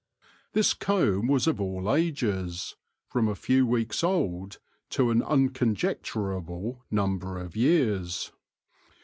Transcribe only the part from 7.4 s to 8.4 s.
years.